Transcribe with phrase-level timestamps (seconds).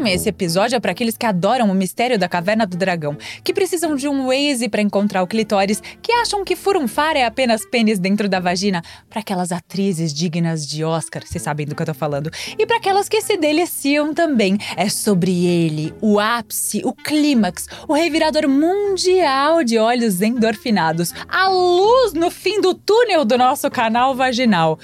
[0.00, 3.52] Hum, esse episódio é para aqueles que adoram o mistério da caverna do dragão, que
[3.52, 7.98] precisam de um Waze para encontrar o clitóris, que acham que furunfar é apenas pênis
[7.98, 11.94] dentro da vagina, para aquelas atrizes dignas de Oscar, vocês sabem do que eu tô
[11.94, 14.58] falando, e para aquelas que se deliciam também.
[14.76, 22.12] É sobre ele, o ápice, o clímax, o revirador mundial de olhos endorfinados, a luz
[22.12, 24.78] no fim do túnel do nosso canal vaginal,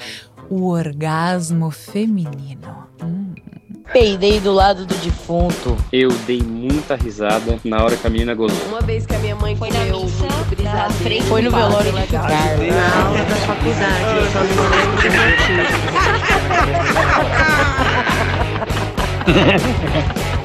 [0.49, 2.87] o orgasmo feminino.
[3.03, 3.35] Hum.
[3.93, 5.77] Peidei do lado do defunto.
[5.93, 8.57] Eu dei muita risada na hora que a menina gozou.
[8.69, 10.27] Uma vez que a minha mãe Foi na missa,
[11.03, 12.27] frente Foi no velório de Chicago.
[12.27, 15.77] Na aula da faculdade, eu só não lembro do motivo.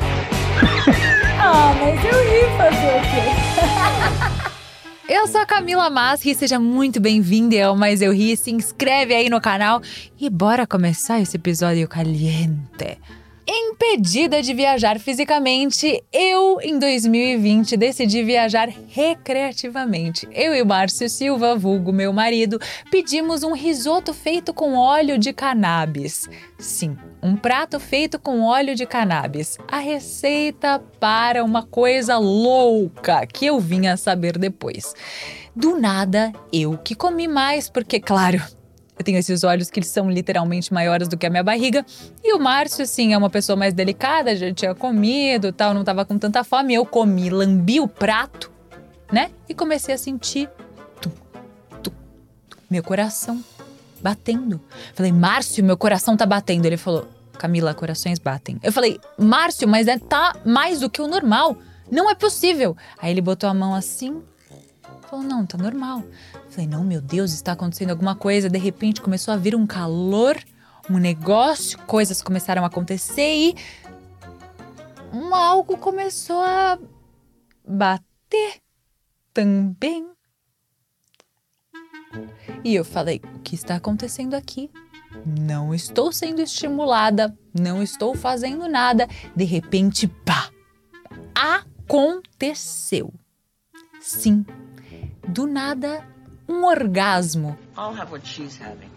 [1.43, 4.41] Ah, mas eu ri fazer o quê?
[5.13, 8.37] Eu sou a Camila Masri, seja muito bem-vinda ao Mais Eu Ri.
[8.37, 9.81] Se inscreve aí no canal
[10.17, 12.97] e bora começar esse episódio caliente.
[13.47, 20.27] Impedida de viajar fisicamente, eu, em 2020, decidi viajar recreativamente.
[20.31, 22.59] Eu e o Márcio Silva, vulgo meu marido,
[22.91, 26.29] pedimos um risoto feito com óleo de cannabis.
[26.59, 29.57] Sim, um prato feito com óleo de cannabis.
[29.67, 34.93] A receita para uma coisa louca que eu vim a saber depois.
[35.55, 38.41] Do nada, eu que comi mais, porque, claro,
[38.97, 41.85] eu tenho esses olhos que são literalmente maiores do que a minha barriga.
[42.23, 46.05] E o Márcio, assim, é uma pessoa mais delicada, já tinha comido tal, não tava
[46.05, 46.73] com tanta fome.
[46.73, 48.51] Eu comi, lambi o prato,
[49.11, 49.31] né?
[49.49, 50.49] E comecei a sentir
[52.69, 53.43] meu coração
[54.01, 54.59] batendo.
[54.93, 56.65] Falei, Márcio, meu coração tá batendo.
[56.65, 57.07] Ele falou,
[57.37, 58.57] Camila, corações batem.
[58.63, 61.57] Eu falei, Márcio, mas é, tá mais do que o normal.
[61.91, 62.77] Não é possível.
[62.99, 64.21] Aí ele botou a mão assim,
[65.11, 66.03] falou, não, tá normal.
[66.49, 68.49] Falei, não, meu Deus, está acontecendo alguma coisa.
[68.49, 70.37] De repente começou a vir um calor,
[70.89, 73.55] um negócio, coisas começaram a acontecer e
[75.13, 76.79] um algo começou a
[77.67, 78.61] bater
[79.33, 80.09] também.
[82.63, 84.69] E eu falei, o que está acontecendo aqui?
[85.25, 89.07] Não estou sendo estimulada, não estou fazendo nada.
[89.35, 90.49] De repente, pá!
[91.35, 93.13] Aconteceu.
[93.99, 94.45] Sim,
[95.31, 96.05] do nada,
[96.47, 97.57] um orgasmo.
[97.77, 98.91] I'll have what she's having.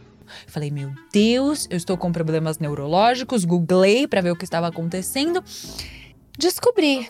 [0.46, 3.44] Falei, meu Deus, eu estou com problemas neurológicos.
[3.44, 5.42] Googlei para ver o que estava acontecendo.
[6.38, 7.08] Descobri,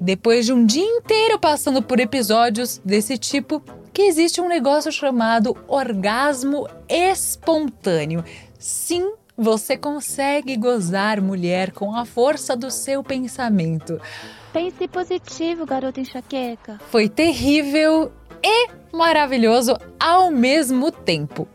[0.00, 3.62] depois de um dia inteiro passando por episódios desse tipo,
[3.92, 8.24] que existe um negócio chamado orgasmo espontâneo.
[8.58, 14.00] Sim, você consegue gozar mulher com a força do seu pensamento.
[14.52, 16.80] Pense positivo, garota enxaqueca.
[16.90, 18.12] Foi terrível
[18.42, 21.48] e maravilhoso ao mesmo tempo.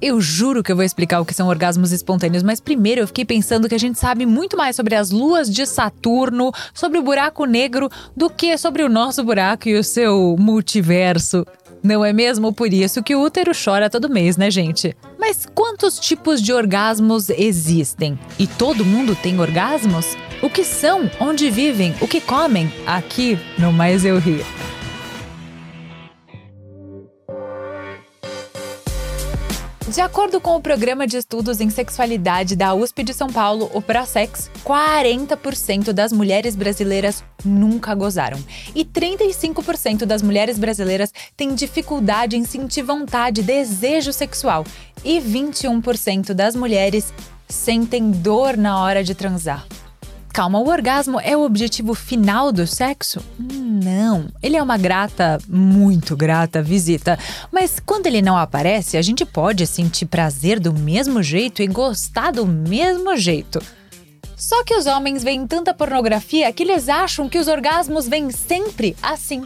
[0.00, 3.24] Eu juro que eu vou explicar o que são orgasmos espontâneos, mas primeiro eu fiquei
[3.24, 7.46] pensando que a gente sabe muito mais sobre as luas de Saturno, sobre o buraco
[7.46, 11.46] negro, do que sobre o nosso buraco e o seu multiverso.
[11.82, 14.94] Não é mesmo por isso que o útero chora todo mês, né, gente?
[15.18, 18.18] Mas quantos tipos de orgasmos existem?
[18.38, 20.16] E todo mundo tem orgasmos?
[20.42, 21.10] O que são?
[21.18, 21.94] Onde vivem?
[22.00, 22.70] O que comem?
[22.86, 24.44] Aqui no Mais Eu Ri.
[29.88, 33.80] De acordo com o Programa de Estudos em Sexualidade da USP de São Paulo, o
[33.80, 38.36] Prosex, 40% das mulheres brasileiras nunca gozaram.
[38.74, 44.64] E 35% das mulheres brasileiras têm dificuldade em sentir vontade, desejo sexual.
[45.04, 47.14] E 21% das mulheres
[47.48, 49.64] sentem dor na hora de transar.
[50.36, 53.24] Calma, o orgasmo é o objetivo final do sexo?
[53.38, 57.18] Não, ele é uma grata, muito grata visita.
[57.50, 62.32] Mas quando ele não aparece, a gente pode sentir prazer do mesmo jeito e gostar
[62.32, 63.62] do mesmo jeito.
[64.36, 68.94] Só que os homens veem tanta pornografia que eles acham que os orgasmos vêm sempre
[69.02, 69.42] assim.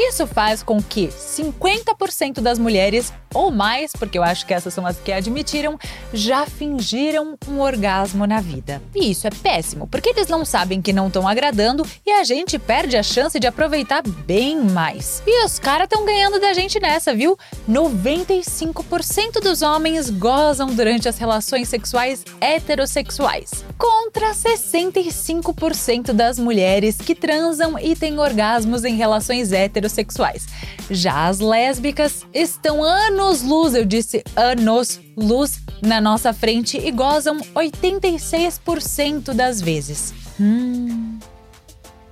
[0.00, 4.86] Isso faz com que 50% das mulheres, ou mais, porque eu acho que essas são
[4.86, 5.76] as que admitiram,
[6.12, 8.80] já fingiram um orgasmo na vida.
[8.94, 12.60] E isso é péssimo, porque eles não sabem que não estão agradando e a gente
[12.60, 15.20] perde a chance de aproveitar bem mais.
[15.26, 17.36] E os caras estão ganhando da gente nessa, viu?
[17.68, 27.78] 95% dos homens gozam durante as relações sexuais heterossexuais, contra 65% das mulheres que transam
[27.78, 30.46] e têm orgasmos em relações heterossexuais.
[30.90, 39.60] Já as lésbicas estão anos-luz, eu disse anos-luz, na nossa frente e gozam 86% das
[39.60, 40.12] vezes.
[40.40, 41.18] Hum.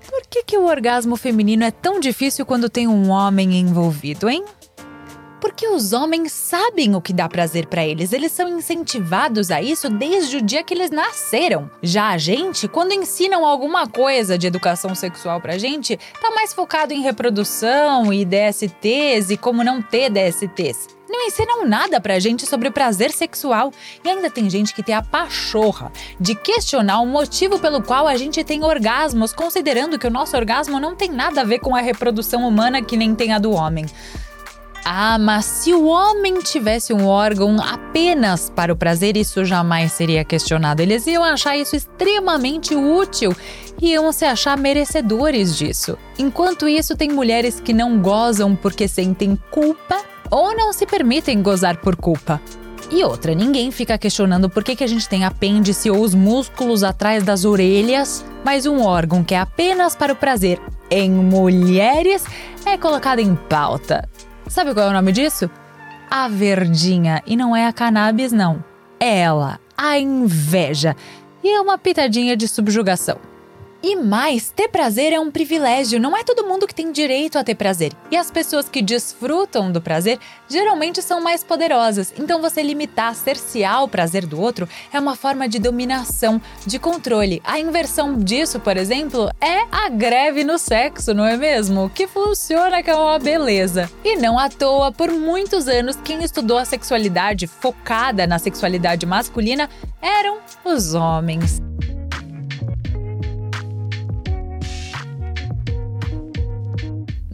[0.08, 4.44] Por que, que o orgasmo feminino é tão difícil quando tem um homem envolvido, hein?
[5.40, 9.88] Porque os homens sabem o que dá prazer para eles, eles são incentivados a isso
[9.88, 11.70] desde o dia que eles nasceram.
[11.82, 16.92] Já a gente, quando ensinam alguma coisa de educação sexual pra gente, tá mais focado
[16.92, 20.96] em reprodução e DSTs e como não ter DSTs.
[21.08, 23.72] Não ensinam nada pra gente sobre prazer sexual.
[24.04, 28.16] E ainda tem gente que tem a pachorra de questionar o motivo pelo qual a
[28.16, 31.80] gente tem orgasmos, considerando que o nosso orgasmo não tem nada a ver com a
[31.80, 33.86] reprodução humana que nem tem a do homem.
[34.88, 40.24] Ah, mas se o homem tivesse um órgão apenas para o prazer, isso jamais seria
[40.24, 40.80] questionado.
[40.80, 43.34] Eles iam achar isso extremamente útil
[43.82, 45.98] e iam se achar merecedores disso.
[46.16, 50.00] Enquanto isso, tem mulheres que não gozam porque sentem culpa
[50.30, 52.40] ou não se permitem gozar por culpa.
[52.88, 56.84] E outra, ninguém fica questionando por que, que a gente tem apêndice ou os músculos
[56.84, 62.24] atrás das orelhas, mas um órgão que é apenas para o prazer em mulheres
[62.64, 64.08] é colocado em pauta.
[64.48, 65.50] Sabe qual é o nome disso?
[66.10, 67.22] A verdinha.
[67.26, 68.62] E não é a cannabis, não.
[68.98, 70.96] É ela, a inveja.
[71.42, 73.18] E é uma pitadinha de subjugação.
[73.88, 77.44] E mais, ter prazer é um privilégio, não é todo mundo que tem direito a
[77.44, 77.92] ter prazer.
[78.10, 80.18] E as pessoas que desfrutam do prazer
[80.48, 82.12] geralmente são mais poderosas.
[82.18, 87.40] Então você limitar, cercear o prazer do outro é uma forma de dominação, de controle.
[87.44, 91.88] A inversão disso, por exemplo, é a greve no sexo, não é mesmo?
[91.88, 93.88] Que funciona que é uma beleza.
[94.04, 99.70] E não à toa, por muitos anos, quem estudou a sexualidade focada na sexualidade masculina
[100.02, 101.62] eram os homens.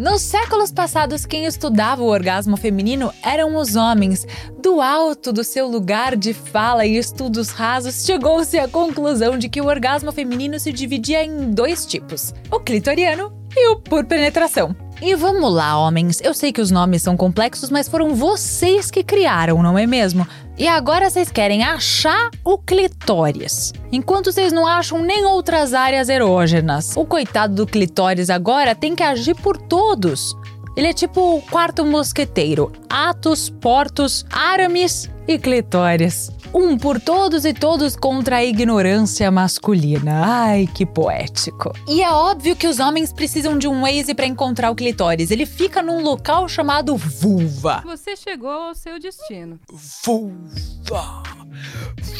[0.03, 4.27] Nos séculos passados, quem estudava o orgasmo feminino eram os homens.
[4.61, 9.61] Do alto do seu lugar de fala e estudos rasos, chegou-se à conclusão de que
[9.61, 14.75] o orgasmo feminino se dividia em dois tipos: o clitoriano e o por penetração.
[15.05, 16.21] E vamos lá, homens.
[16.23, 20.25] Eu sei que os nomes são complexos, mas foram vocês que criaram, não é mesmo?
[20.57, 23.73] E agora vocês querem achar o clitóris.
[23.91, 26.97] Enquanto vocês não acham nem outras áreas erógenas.
[26.97, 30.37] O coitado do clitóris agora tem que agir por todos.
[30.77, 36.31] Ele é tipo o quarto mosqueteiro: Atos, Portos, Aramis e Clitóris.
[36.55, 40.23] Um por todos e todos contra a ignorância masculina.
[40.23, 41.73] Ai, que poético.
[41.89, 45.31] E é óbvio que os homens precisam de um Waze para encontrar o clitóris.
[45.31, 47.83] Ele fica num local chamado vulva.
[47.87, 49.59] Você chegou ao seu destino.
[50.05, 51.23] Vulva!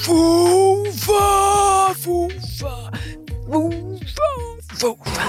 [0.03, 1.95] Vulva!
[1.95, 2.91] Vulva!
[3.47, 4.01] Vulva!
[4.79, 5.23] Vulva!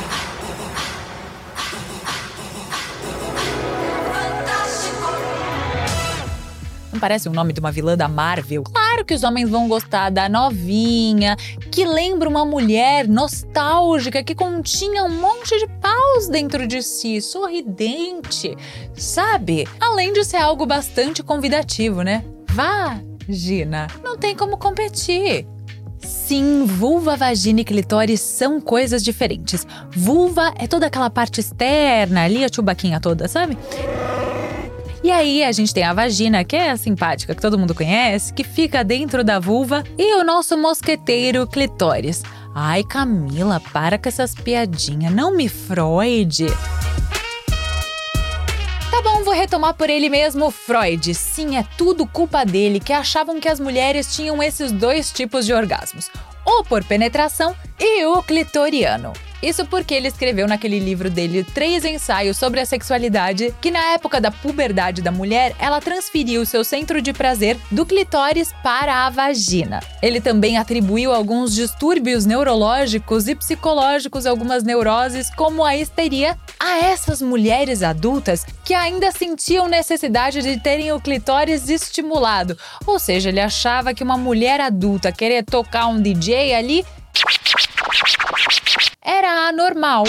[6.93, 8.63] Não parece o nome de uma vilã da Marvel?
[8.93, 11.35] Claro que os homens vão gostar da novinha,
[11.71, 18.55] que lembra uma mulher nostálgica que continha um monte de paus dentro de si, sorridente,
[18.93, 19.67] sabe?
[19.79, 22.23] Além de ser algo bastante convidativo, né?
[22.51, 23.87] Vagina.
[24.03, 25.47] Não tem como competir.
[25.97, 29.65] Sim, vulva, vagina e clitóris são coisas diferentes.
[29.89, 33.57] Vulva é toda aquela parte externa ali, a chubaquinha toda, sabe?
[35.03, 38.33] E aí a gente tem a vagina, que é a simpática, que todo mundo conhece,
[38.33, 42.23] que fica dentro da vulva, e o nosso mosqueteiro clitóris.
[42.55, 46.45] Ai, Camila, para com essas piadinhas, não me Freud.
[48.89, 51.13] Tá bom, vou retomar por ele mesmo, Freud.
[51.13, 55.51] Sim, é tudo culpa dele, que achavam que as mulheres tinham esses dois tipos de
[55.51, 56.09] orgasmos:
[56.45, 59.11] o por penetração e o clitoriano.
[59.43, 64.21] Isso porque ele escreveu naquele livro dele três ensaios sobre a sexualidade, que na época
[64.21, 69.81] da puberdade da mulher, ela transferiu seu centro de prazer do clitóris para a vagina.
[70.01, 77.21] Ele também atribuiu alguns distúrbios neurológicos e psicológicos, algumas neuroses, como a histeria, a essas
[77.21, 82.57] mulheres adultas que ainda sentiam necessidade de terem o clitóris estimulado.
[82.87, 86.85] Ou seja, ele achava que uma mulher adulta querer tocar um DJ ali
[89.03, 90.03] era anormal.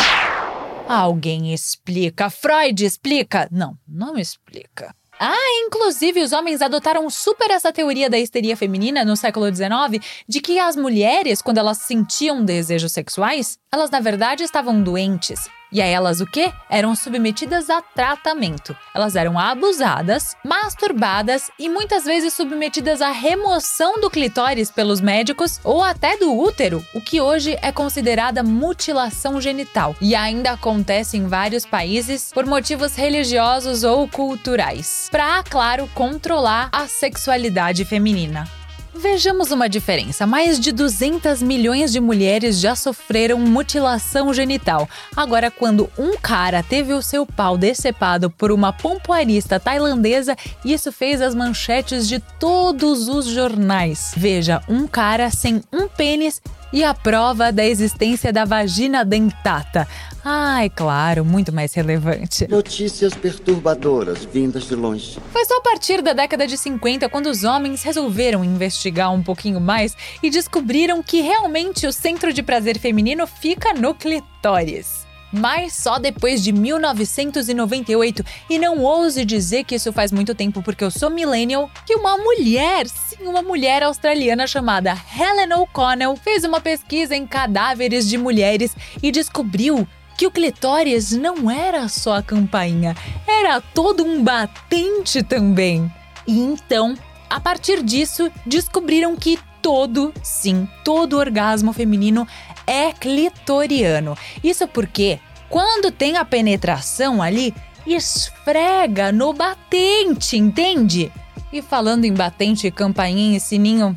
[0.89, 2.31] Alguém explica.
[2.31, 3.49] Freud explica?
[3.51, 4.95] Não, não explica.
[5.19, 10.41] Ah, inclusive os homens adotaram super essa teoria da histeria feminina no século XIX, de
[10.41, 15.49] que as mulheres, quando elas sentiam desejos sexuais, elas na verdade estavam doentes.
[15.75, 16.53] E a elas o quê?
[16.71, 18.77] Eram submetidas a tratamento.
[18.95, 25.83] Elas eram abusadas, masturbadas e muitas vezes submetidas à remoção do clitóris pelos médicos ou
[25.83, 31.67] até do útero, o que hoje é considerada mutilação genital e ainda acontece em vários
[31.67, 38.49] países por motivos religiosos ou culturais, para, claro, controlar a sexualidade feminina.
[38.97, 40.25] Vejamos uma diferença.
[40.25, 44.89] Mais de 200 milhões de mulheres já sofreram mutilação genital.
[45.17, 51.21] Agora, quando um cara teve o seu pau decepado por uma pompoarista tailandesa, isso fez
[51.21, 54.13] as manchetes de todos os jornais.
[54.17, 56.41] Veja, um cara sem um pênis
[56.75, 59.87] e a prova da existência da vagina dentata.
[60.25, 62.49] Ai, claro, muito mais relevante.
[62.49, 65.21] Notícias perturbadoras vindas de longe.
[65.31, 69.61] Foi só a partir da década de 50 quando os homens resolveram investigar um pouquinho
[69.61, 75.04] mais e descobriram que realmente o centro de prazer feminino fica no clitóris
[75.35, 78.25] mas só depois de 1998.
[78.49, 82.17] E não ouse dizer que isso faz muito tempo, porque eu sou millennial, que uma
[82.17, 88.77] mulher, sim, uma mulher australiana chamada Helen O'Connell, fez uma pesquisa em cadáveres de mulheres
[89.03, 89.87] e descobriu
[90.17, 95.93] que o clitóris não era só a campainha, era todo um batente também.
[96.27, 96.97] E então,
[97.29, 102.29] a partir disso, descobriram que todo, sim, todo orgasmo feminino
[102.67, 104.17] é clitoriano.
[104.43, 105.19] Isso porque,
[105.49, 107.55] quando tem a penetração ali,
[107.87, 111.13] esfrega no batente, entende?
[111.53, 113.95] E falando em batente, campainha e sininho,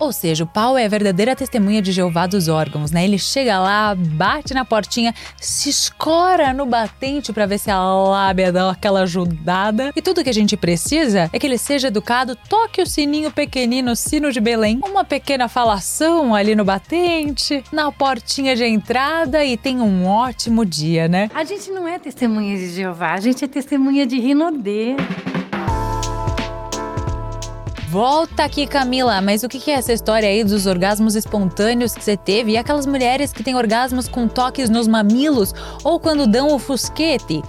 [0.00, 3.04] ou seja, o pau é a verdadeira testemunha de Jeová dos órgãos, né?
[3.04, 8.50] Ele chega lá, bate na portinha, se escora no batente para ver se a lábia
[8.50, 9.92] dá aquela ajudada.
[9.94, 13.94] E tudo que a gente precisa é que ele seja educado, toque o sininho pequenino,
[13.94, 19.82] sino de Belém, uma pequena falação ali no batente, na portinha de entrada e tenha
[19.82, 21.30] um ótimo dia, né?
[21.34, 24.96] A gente não é testemunha de Jeová, a gente é testemunha de Rinodê.
[27.90, 32.16] Volta aqui, Camila, mas o que é essa história aí dos orgasmos espontâneos que você
[32.16, 36.58] teve e aquelas mulheres que têm orgasmos com toques nos mamilos ou quando dão o
[36.60, 37.42] fusquete?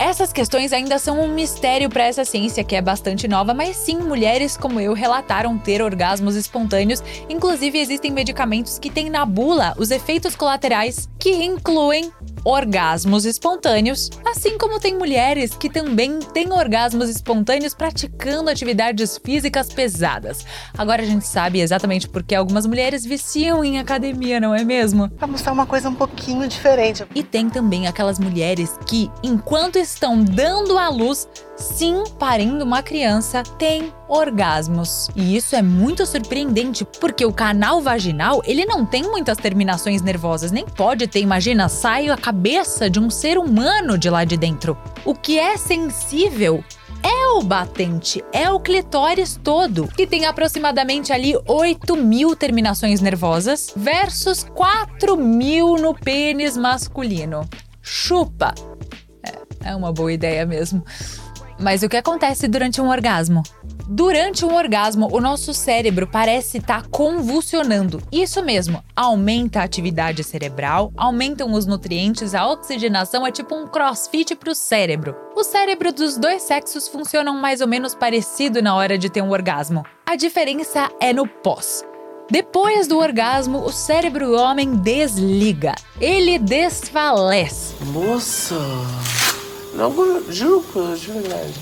[0.00, 3.98] Essas questões ainda são um mistério para essa ciência que é bastante nova, mas sim,
[3.98, 7.02] mulheres como eu relataram ter orgasmos espontâneos.
[7.28, 12.12] Inclusive, existem medicamentos que têm na bula os efeitos colaterais que incluem
[12.44, 20.46] orgasmos espontâneos, assim como tem mulheres que também têm orgasmos espontâneos praticando atividades físicas pesadas.
[20.76, 25.08] Agora a gente sabe exatamente porque algumas mulheres viciam em academia, não é mesmo?
[25.10, 27.04] Pra mostrar uma coisa um pouquinho diferente.
[27.14, 33.42] E tem também aquelas mulheres que, enquanto estão dando à luz, sim, parindo uma criança,
[33.42, 35.08] têm orgasmos.
[35.16, 40.52] E isso é muito surpreendente, porque o canal vaginal, ele não tem muitas terminações nervosas,
[40.52, 44.76] nem pode ter, imagina, sai a cabeça de um ser humano de lá de dentro.
[45.04, 46.62] O que é sensível
[47.02, 53.72] é o batente, é o clitóris todo, que tem aproximadamente ali 8 mil terminações nervosas
[53.76, 57.48] versus 4 mil no pênis masculino.
[57.80, 58.52] Chupa!
[59.64, 60.82] É uma boa ideia mesmo.
[61.58, 63.42] Mas o que acontece durante um orgasmo?
[63.88, 68.00] Durante um orgasmo, o nosso cérebro parece estar tá convulsionando.
[68.12, 74.36] Isso mesmo, aumenta a atividade cerebral, aumentam os nutrientes, a oxigenação é tipo um crossfit
[74.36, 75.16] para o cérebro.
[75.34, 79.30] O cérebro dos dois sexos funcionam mais ou menos parecido na hora de ter um
[79.30, 79.84] orgasmo.
[80.06, 81.84] A diferença é no pós.
[82.30, 85.74] Depois do orgasmo, o cérebro homem desliga.
[85.98, 87.74] Ele desfalece.
[87.86, 88.54] Moça!
[89.74, 89.92] Não,
[90.30, 91.54] juro, de verdade.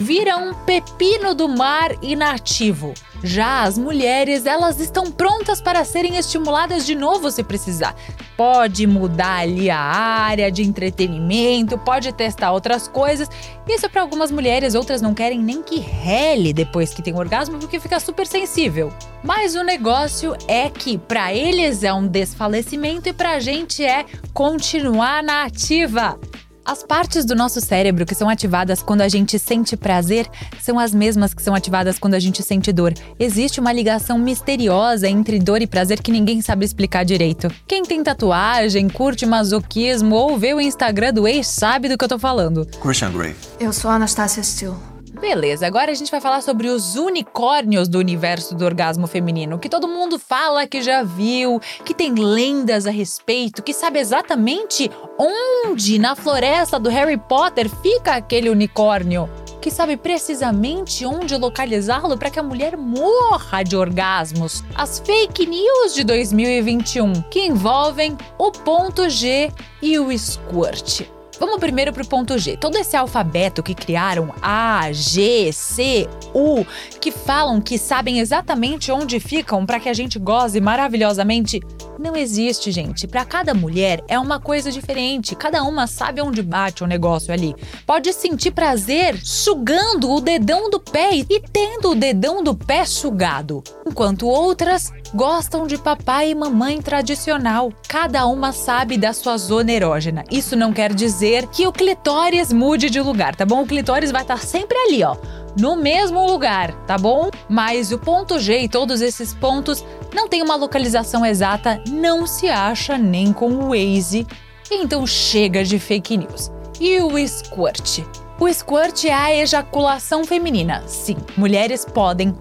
[0.00, 2.92] Vira um pepino do mar inativo.
[3.22, 7.94] Já as mulheres, elas estão prontas para serem estimuladas de novo se precisar.
[8.36, 13.28] Pode mudar ali a área de entretenimento, pode testar outras coisas.
[13.68, 17.78] Isso para algumas mulheres, outras não querem nem que rele depois que tem orgasmo porque
[17.78, 18.92] fica super sensível.
[19.22, 24.04] Mas o negócio é que para eles é um desfalecimento e para a gente é
[24.34, 26.18] continuar na ativa.
[26.64, 30.28] As partes do nosso cérebro que são ativadas quando a gente sente prazer
[30.60, 32.94] são as mesmas que são ativadas quando a gente sente dor.
[33.18, 37.48] Existe uma ligação misteriosa entre dor e prazer que ninguém sabe explicar direito.
[37.66, 42.08] Quem tem tatuagem, curte masoquismo ou vê o Instagram do ex sabe do que eu
[42.08, 42.64] tô falando.
[42.80, 43.34] Christian Grey.
[43.58, 44.91] Eu sou a Anastasia Steele.
[45.22, 49.68] Beleza, agora a gente vai falar sobre os unicórnios do universo do orgasmo feminino, que
[49.68, 55.96] todo mundo fala que já viu, que tem lendas a respeito, que sabe exatamente onde
[56.00, 62.40] na floresta do Harry Potter fica aquele unicórnio, que sabe precisamente onde localizá-lo para que
[62.40, 64.64] a mulher morra de orgasmos.
[64.74, 71.21] As fake news de 2021, que envolvem o ponto G e o squirt.
[71.38, 72.56] Vamos primeiro pro ponto G.
[72.56, 76.64] Todo esse alfabeto que criaram A, G, C, U,
[77.00, 81.60] que falam que sabem exatamente onde ficam para que a gente goze maravilhosamente,
[81.98, 83.06] não existe, gente.
[83.06, 85.34] Para cada mulher é uma coisa diferente.
[85.34, 87.54] Cada uma sabe onde bate o negócio ali.
[87.86, 93.62] Pode sentir prazer sugando o dedão do pé e tendo o dedão do pé sugado,
[93.86, 97.72] enquanto outras gostam de papai e mamãe tradicional.
[97.88, 100.24] Cada uma sabe da sua zona erógena.
[100.30, 103.62] Isso não quer dizer que o clitóris mude de lugar, tá bom?
[103.62, 105.16] O clitóris vai estar sempre ali, ó
[105.58, 107.30] no mesmo lugar, tá bom?
[107.48, 112.48] Mas o ponto G e todos esses pontos não tem uma localização exata, não se
[112.48, 114.26] acha nem com o Waze.
[114.70, 116.50] Então chega de fake news.
[116.80, 118.00] E o squirt?
[118.40, 120.82] O squirt é a ejaculação feminina.
[120.86, 122.34] Sim, mulheres podem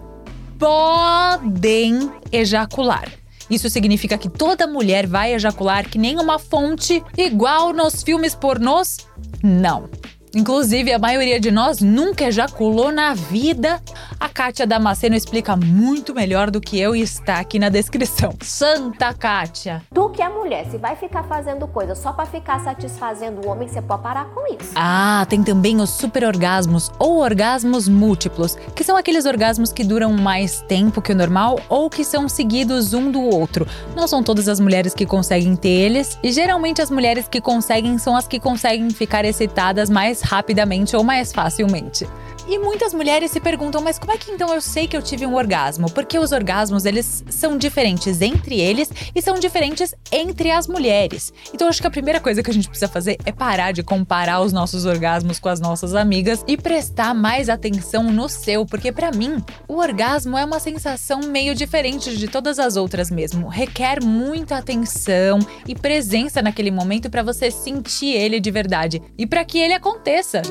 [0.61, 3.11] podem ejacular.
[3.49, 8.99] Isso significa que toda mulher vai ejacular que nem uma fonte igual nos filmes pornôs?
[9.41, 9.89] Não.
[10.33, 13.81] Inclusive, a maioria de nós nunca ejaculou na vida.
[14.17, 18.33] A Kátia Damasceno explica muito melhor do que eu e está aqui na descrição.
[18.41, 19.81] Santa Kátia!
[19.93, 23.67] Tu que é mulher, se vai ficar fazendo coisa só para ficar satisfazendo o homem,
[23.67, 24.71] você pode parar com isso.
[24.75, 30.61] Ah, tem também os superorgasmos ou orgasmos múltiplos, que são aqueles orgasmos que duram mais
[30.61, 33.67] tempo que o normal ou que são seguidos um do outro.
[33.95, 37.97] Não são todas as mulheres que conseguem ter eles, e geralmente as mulheres que conseguem
[37.97, 42.07] são as que conseguem ficar excitadas mais rapidamente ou mais facilmente.
[42.51, 45.25] E muitas mulheres se perguntam, mas como é que então eu sei que eu tive
[45.25, 45.89] um orgasmo?
[45.89, 51.31] Porque os orgasmos, eles são diferentes entre eles e são diferentes entre as mulheres.
[51.53, 54.41] Então acho que a primeira coisa que a gente precisa fazer é parar de comparar
[54.41, 59.13] os nossos orgasmos com as nossas amigas e prestar mais atenção no seu, porque para
[59.13, 63.47] mim, o orgasmo é uma sensação meio diferente de todas as outras mesmo.
[63.47, 69.45] Requer muita atenção e presença naquele momento para você sentir ele de verdade e para
[69.45, 70.41] que ele aconteça.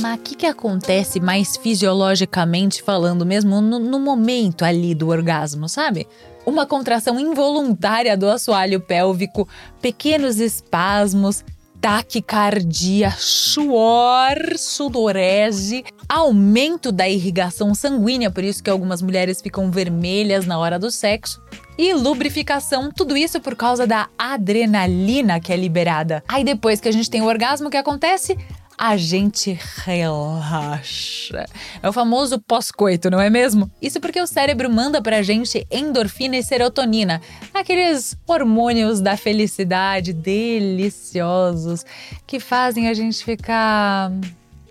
[0.00, 5.68] Mas o que, que acontece mais fisiologicamente falando, mesmo no, no momento ali do orgasmo,
[5.68, 6.08] sabe?
[6.46, 9.46] Uma contração involuntária do assoalho pélvico,
[9.82, 11.44] pequenos espasmos,
[11.82, 20.58] taquicardia, suor, sudorese, aumento da irrigação sanguínea, por isso que algumas mulheres ficam vermelhas na
[20.58, 21.42] hora do sexo,
[21.76, 26.24] e lubrificação, tudo isso por causa da adrenalina que é liberada.
[26.26, 28.36] Aí depois que a gente tem o orgasmo, o que acontece?
[28.80, 31.44] A gente relaxa.
[31.82, 33.70] É o famoso pós-coito, não é mesmo?
[33.82, 37.20] Isso porque o cérebro manda pra gente endorfina e serotonina,
[37.52, 41.84] aqueles hormônios da felicidade deliciosos
[42.26, 44.10] que fazem a gente ficar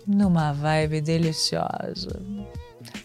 [0.04, 2.20] numa vibe deliciosa.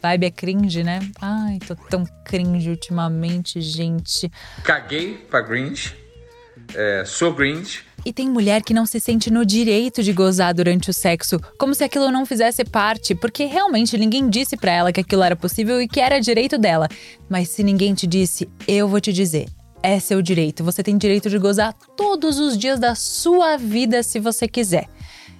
[0.02, 1.00] Vibe é cringe, né?
[1.22, 4.32] Ai, tô tão cringe ultimamente, gente.
[4.64, 6.05] Caguei pra cringe.
[6.74, 10.92] É, sou cringe e tem mulher que não se sente no direito de gozar durante
[10.92, 15.02] o sexo, como se aquilo não fizesse parte, porque realmente ninguém disse para ela que
[15.02, 16.88] aquilo era possível e que era direito dela.
[17.28, 19.48] Mas se ninguém te disse, eu vou te dizer.
[19.82, 20.64] É seu direito.
[20.64, 24.88] Você tem direito de gozar todos os dias da sua vida se você quiser.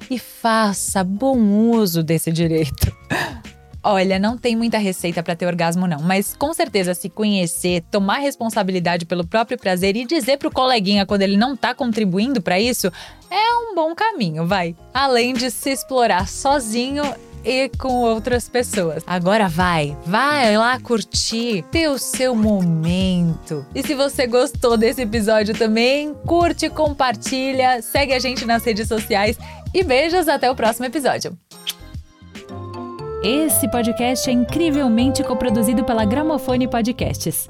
[0.10, 1.38] E faça bom
[1.72, 2.96] uso desse direito.
[3.88, 8.18] Olha, não tem muita receita para ter orgasmo não, mas com certeza se conhecer, tomar
[8.18, 12.92] responsabilidade pelo próprio prazer e dizer pro coleguinha quando ele não tá contribuindo para isso,
[13.30, 14.76] é um bom caminho, vai.
[14.92, 17.04] Além de se explorar sozinho
[17.44, 19.04] e com outras pessoas.
[19.06, 23.64] Agora vai, vai lá curtir, ter o seu momento.
[23.76, 29.38] E se você gostou desse episódio também, curte, compartilha, segue a gente nas redes sociais
[29.72, 31.38] e beijos até o próximo episódio.
[33.28, 37.50] Esse podcast é incrivelmente coproduzido pela Gramofone Podcasts.